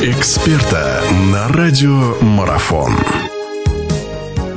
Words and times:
эксперта 0.00 1.02
на 1.32 1.48
радио 1.48 2.14
Марафон. 2.20 2.92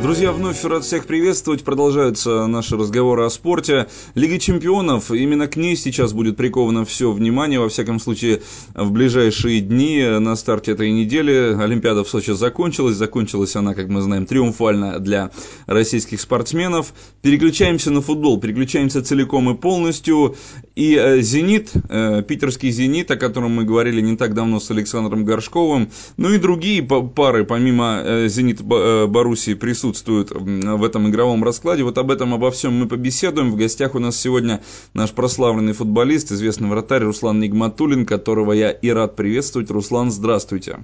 Друзья, 0.04 0.32
вновь 0.32 0.64
рад 0.64 0.84
всех 0.84 1.06
приветствовать. 1.06 1.64
Продолжаются 1.64 2.48
наши 2.48 2.76
разговоры 2.76 3.24
о 3.24 3.30
спорте. 3.30 3.88
Лига 4.16 4.40
чемпионов, 4.40 5.12
именно 5.12 5.48
к 5.48 5.56
ней 5.56 5.76
сейчас 5.76 6.12
будет 6.12 6.38
приковано 6.38 6.86
все 6.86 7.12
внимание. 7.12 7.60
Во 7.60 7.70
всяком 7.70 8.00
случае, 8.00 8.42
в 8.74 8.92
ближайшие 8.92 9.62
дни 9.62 10.04
на 10.20 10.36
старте 10.36 10.72
этой 10.72 10.92
недели 10.92 11.56
Олимпиада 11.62 12.04
в 12.04 12.10
Сочи 12.10 12.32
закончилась. 12.32 12.96
Закончилась 12.96 13.56
она, 13.56 13.76
как 13.76 13.90
мы 13.90 14.02
знаем, 14.02 14.26
триумфально 14.26 15.00
для 15.00 15.30
российских 15.68 16.20
спортсменов. 16.20 16.94
Переключаемся 17.22 17.92
на 17.92 18.02
футбол, 18.02 18.40
переключаемся 18.40 19.04
целиком 19.04 19.52
и 19.52 19.54
полностью. 19.56 20.36
И 20.76 20.96
э, 20.96 21.20
«Зенит», 21.22 21.72
э, 21.90 22.22
питерский 22.22 22.72
«Зенит», 22.72 23.12
о 23.12 23.18
котором 23.18 23.56
мы 23.56 23.66
говорили 23.66 24.00
не 24.00 24.16
так 24.16 24.34
давно 24.34 24.60
с 24.60 24.72
Александром 24.72 25.26
Горшковым, 25.26 25.90
ну 26.18 26.30
и 26.30 26.38
другие 26.38 26.82
пары, 26.82 27.44
помимо 27.44 28.02
э, 28.04 28.28
«Зенит» 28.30 28.62
Боруссии, 28.62 29.54
присутствуют 29.54 30.32
в 30.32 30.84
этом 30.84 31.10
игровом 31.10 31.44
раскладе. 31.44 31.84
Вот 31.84 31.98
об 31.98 32.10
этом, 32.10 32.34
обо 32.34 32.52
всем 32.52 32.74
мы 32.74 32.88
побеседуем. 32.88 33.52
В 33.52 33.58
гостях 33.58 33.96
у 33.96 34.00
нас 34.00 34.18
сегодня 34.18 34.62
наш 34.94 35.12
прославленный 35.12 35.74
футболист, 35.74 36.32
известный 36.32 36.70
вратарь 36.70 37.04
Руслан 37.04 37.40
Нигматулин, 37.40 38.06
которого 38.06 38.54
я 38.54 38.72
и 38.72 38.90
рад 38.90 39.16
приветствовать. 39.16 39.70
Руслан, 39.70 40.12
здравствуйте. 40.12 40.80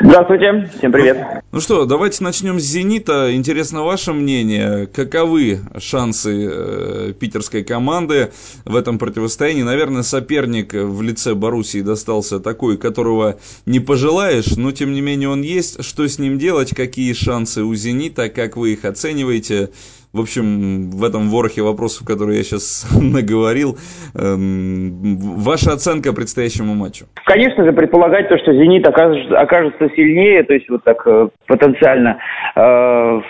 Здравствуйте, 0.00 0.68
всем 0.78 0.92
привет. 0.92 1.18
Ну 1.52 1.60
что, 1.60 1.84
давайте 1.84 2.22
начнем 2.24 2.58
с 2.58 2.64
«Зенита». 2.64 3.34
Интересно 3.34 3.84
ваше 3.84 4.12
мнение. 4.12 4.86
Каковы 4.86 5.60
шансы 5.78 6.48
э, 6.50 7.12
питерской 7.18 7.62
команды 7.62 8.32
в 8.64 8.74
этом 8.74 8.98
противостоянии? 8.98 9.62
Наверное, 9.62 10.02
соперник 10.02 10.74
в 10.74 11.02
лице 11.02 11.34
Боруссии 11.34 11.82
достался 11.82 12.40
такой, 12.40 12.78
которого 12.78 13.36
не 13.64 13.78
пожелаешь, 13.78 14.56
но 14.56 14.72
тем 14.72 14.92
не 14.92 15.00
менее 15.00 15.28
он 15.28 15.42
есть. 15.42 15.84
Что 15.84 16.06
с 16.06 16.18
ним 16.18 16.38
делать? 16.38 16.74
Какие 16.74 17.12
шансы 17.12 17.62
у 17.62 17.74
«Зенита»? 17.74 18.28
Как 18.28 18.56
вы 18.56 18.72
их 18.72 18.84
оцениваете? 18.84 19.70
В 20.16 20.20
общем, 20.20 20.88
в 20.96 21.04
этом 21.04 21.28
ворохе 21.28 21.60
вопросов, 21.60 22.06
которые 22.06 22.38
я 22.38 22.42
сейчас 22.42 22.88
наговорил, 22.96 23.76
эм, 24.16 25.18
ваша 25.44 25.72
оценка 25.72 26.14
предстоящему 26.14 26.74
матчу? 26.74 27.04
Конечно 27.26 27.66
же, 27.66 27.72
предполагать 27.72 28.30
то, 28.30 28.38
что 28.38 28.50
«Зенит» 28.54 28.88
окажется, 28.88 29.38
окажется 29.38 29.90
сильнее, 29.94 30.42
то 30.44 30.54
есть 30.54 30.70
вот 30.70 30.82
так 30.84 31.06
э, 31.06 31.28
потенциально 31.46 32.16
э, 32.56 33.20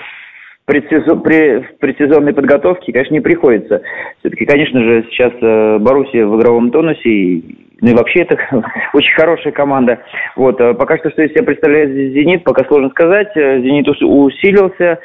предсезон, 0.64 1.22
при, 1.22 1.58
в 1.58 1.78
предсезонной 1.80 2.32
подготовке, 2.32 2.92
конечно, 2.92 3.14
не 3.14 3.20
приходится. 3.20 3.82
Все-таки, 4.20 4.44
конечно 4.44 4.80
же, 4.80 5.06
сейчас 5.10 5.32
э, 5.42 5.78
Боруссия 5.80 6.24
в 6.24 6.38
игровом 6.38 6.70
тонусе, 6.70 7.08
и, 7.08 7.44
ну 7.80 7.90
и 7.90 7.94
вообще 7.94 8.20
это 8.20 8.38
очень 8.94 9.14
хорошая 9.16 9.52
команда. 9.52 9.98
Вот, 10.36 10.60
э, 10.60 10.74
пока 10.74 10.98
что, 10.98 11.10
что 11.10 11.22
из 11.22 11.32
себя 11.32 11.42
представляет 11.42 11.90
«Зенит», 11.90 12.44
пока 12.44 12.64
сложно 12.66 12.90
сказать. 12.90 13.32
«Зенит» 13.34 13.88
усилился, 13.88 15.00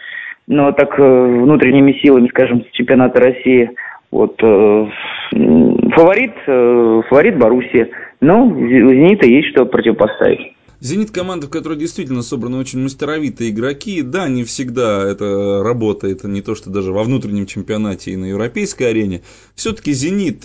но 0.51 0.73
так 0.73 0.99
э, 0.99 1.01
внутренними 1.01 1.93
силами, 2.03 2.27
скажем, 2.27 2.65
с 2.65 2.75
чемпионата 2.75 3.21
России. 3.21 3.71
Вот 4.11 4.35
э, 4.43 4.85
фаворит, 5.31 6.33
э, 6.45 7.01
фаворит 7.09 7.39
Боруссия. 7.39 7.89
Но 8.19 8.47
у 8.47 8.67
Зенита 8.67 9.25
есть 9.25 9.47
что 9.49 9.65
противопоставить. 9.65 10.53
«Зенит» 10.81 11.11
команда, 11.11 11.45
в 11.45 11.51
которой 11.51 11.77
действительно 11.77 12.21
собраны 12.21 12.57
очень 12.57 12.81
мастеровитые 12.81 13.51
игроки. 13.51 14.01
Да, 14.01 14.27
не 14.27 14.43
всегда 14.43 15.07
это 15.09 15.63
работает, 15.63 16.23
не 16.23 16.41
то 16.41 16.55
что 16.55 16.69
даже 16.69 16.91
во 16.91 17.03
внутреннем 17.03 17.45
чемпионате 17.45 18.11
и 18.11 18.17
на 18.17 18.25
европейской 18.25 18.89
арене. 18.89 19.21
Все-таки 19.55 19.91
«Зенит», 19.91 20.43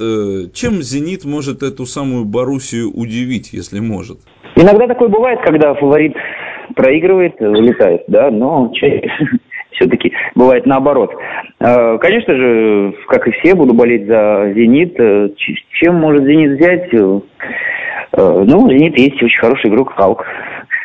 чем 0.54 0.82
«Зенит» 0.82 1.24
может 1.24 1.62
эту 1.62 1.84
самую 1.86 2.26
Боруссию 2.26 2.92
удивить, 2.92 3.54
если 3.54 3.80
может? 3.80 4.18
Иногда 4.56 4.86
такое 4.86 5.08
бывает, 5.08 5.40
когда 5.42 5.74
фаворит 5.74 6.14
проигрывает, 6.76 7.40
улетает, 7.40 8.02
да, 8.08 8.30
но 8.30 8.70
все-таки 9.76 10.12
бывает 10.34 10.66
наоборот. 10.66 11.14
Э, 11.60 11.98
конечно 11.98 12.34
же, 12.34 12.94
как 13.08 13.26
и 13.28 13.30
все, 13.32 13.54
буду 13.54 13.74
болеть 13.74 14.06
за 14.06 14.52
«Зенит». 14.54 14.98
Э, 14.98 15.28
чем 15.80 15.96
может 15.96 16.24
«Зенит» 16.24 16.58
взять? 16.58 16.92
Э, 16.92 17.20
ну, 18.12 18.68
«Зенит» 18.68 18.98
есть 18.98 19.22
очень 19.22 19.40
хороший 19.40 19.70
игрок 19.70 19.92
«Халк». 19.94 20.24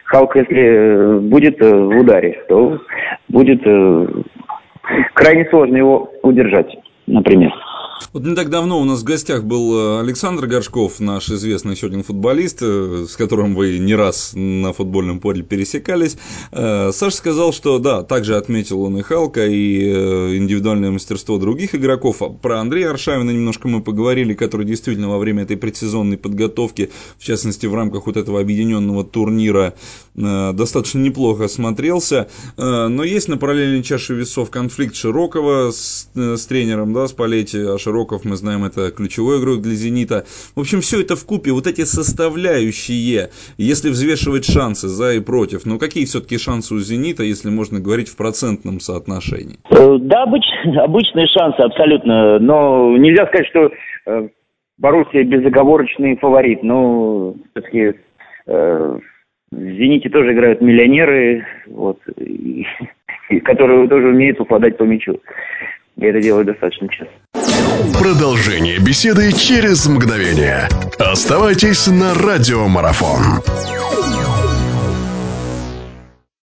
«Халк», 0.06 0.36
если 0.36 1.20
будет 1.20 1.60
в 1.60 2.00
ударе, 2.00 2.44
то 2.50 2.80
будет 3.30 3.62
крайне 5.14 5.46
сложно 5.50 5.78
его 5.78 6.12
удержать, 6.22 6.76
например. 7.08 7.52
Вот 8.14 8.26
не 8.26 8.36
так 8.36 8.50
давно 8.50 8.80
у 8.80 8.84
нас 8.84 9.02
в 9.02 9.04
гостях 9.04 9.44
был 9.44 9.74
э, 9.74 10.00
Александр 10.02 10.48
Горшков, 10.48 11.00
наш 11.00 11.30
известный 11.30 11.78
один 11.82 12.04
футболист, 12.04 12.60
э, 12.62 13.06
с 13.08 13.16
которым 13.16 13.56
вы 13.56 13.78
не 13.80 13.96
раз 13.96 14.32
на 14.34 14.74
футбольном 14.74 15.20
поле 15.20 15.44
пересекались. 15.44 16.18
Э, 16.52 16.92
Саша 16.94 17.16
сказал, 17.16 17.54
что 17.54 17.80
да, 17.80 18.04
также 18.04 18.36
отметил 18.36 18.82
он 18.82 18.98
и 18.98 19.02
Халка, 19.02 19.48
и 19.48 20.38
индивидуальное 20.38 20.92
мастерство 20.92 21.38
других 21.38 21.74
игроков. 21.74 22.22
А 22.22 22.30
про 22.30 22.60
Андрея 22.60 22.90
Аршавина 22.90 23.32
немножко 23.32 23.68
мы 23.68 23.82
поговорили, 23.82 24.34
который 24.34 24.66
действительно 24.66 25.10
во 25.10 25.18
время 25.18 25.44
этой 25.44 25.58
предсезонной 25.58 26.18
подготовки, 26.18 26.92
в 27.18 27.24
частности 27.24 27.66
в 27.66 27.76
рамках 27.76 28.08
вот 28.08 28.18
этого 28.18 28.42
объединенного 28.42 29.04
турнира, 29.04 29.74
достаточно 30.14 31.00
неплохо 31.00 31.48
смотрелся. 31.48 32.30
Но 32.58 33.04
есть 33.04 33.28
на 33.28 33.38
параллельной 33.38 33.84
чаше 33.84 34.14
весов 34.14 34.50
конфликт 34.50 34.96
Широкого 34.96 35.72
с, 35.72 36.10
с 36.14 36.46
тренером, 36.46 36.94
да, 36.94 37.08
с 37.08 37.14
Палетти, 37.14 37.60
а 37.60 37.78
Широков, 37.92 38.24
мы 38.24 38.38
знаем, 38.38 38.64
это 38.64 38.90
ключевой 38.92 39.42
игрок 39.42 39.62
для 39.62 39.74
«Зенита». 39.74 40.24
В 40.56 40.62
общем, 40.62 40.80
все 40.80 41.02
это 41.02 41.18
в 41.18 41.26
купе, 41.26 41.52
вот 41.52 41.68
эти 41.68 41.82
составляющие, 41.82 43.30
если 43.58 43.90
взвешивать 43.90 44.46
шансы 44.46 44.88
за 44.88 45.16
и 45.16 45.20
против, 45.20 45.66
но 45.66 45.78
какие 45.78 46.06
все-таки 46.06 46.38
шансы 46.38 46.74
у 46.74 46.80
«Зенита», 46.80 47.24
если 47.24 47.50
можно 47.50 47.82
говорить 47.82 48.08
в 48.08 48.16
процентном 48.16 48.80
соотношении? 48.80 49.58
Э, 49.70 49.98
да, 50.00 50.24
обыч, 50.24 50.44
обычные 50.78 51.28
шансы 51.28 51.60
абсолютно, 51.60 52.40
но 52.40 52.96
нельзя 52.98 53.28
сказать, 53.28 53.48
что 53.50 53.72
э, 54.06 54.30
Боруссия 54.78 55.26
безоговорочный 55.26 56.16
фаворит, 56.16 56.64
но 56.64 57.36
все-таки 57.52 58.00
э, 58.48 58.98
в 59.52 59.56
«Зените» 59.56 60.10
тоже 60.10 60.32
играют 60.32 60.62
миллионеры, 60.62 61.46
вот, 61.68 62.00
и, 62.16 62.66
и, 63.30 63.40
которые 63.42 63.90
тоже 63.90 64.08
умеют 64.08 64.40
упадать 64.40 64.78
по 64.78 64.84
мячу. 64.84 65.20
Я 65.98 66.10
это 66.10 66.22
делаю 66.22 66.46
достаточно 66.46 66.88
часто. 66.88 67.14
Продолжение 67.94 68.78
беседы 68.78 69.32
через 69.32 69.88
мгновение. 69.88 70.70
Оставайтесь 71.00 71.88
на 71.88 72.14
радиомарафон. 72.14 73.42